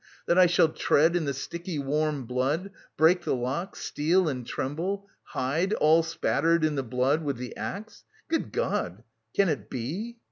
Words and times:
that 0.25 0.35
I 0.39 0.47
shall 0.47 0.69
tread 0.69 1.15
in 1.15 1.25
the 1.25 1.33
sticky 1.35 1.77
warm 1.77 2.25
blood, 2.25 2.71
break 2.97 3.21
the 3.23 3.35
lock, 3.35 3.75
steal 3.75 4.27
and 4.27 4.47
tremble; 4.47 5.07
hide, 5.25 5.73
all 5.73 6.01
spattered 6.01 6.65
in 6.65 6.73
the 6.73 6.81
blood... 6.81 7.23
with 7.23 7.37
the 7.37 7.55
axe.... 7.55 8.03
Good 8.27 8.51
God, 8.51 9.03
can 9.35 9.47
it 9.47 9.69
be?" 9.69 10.17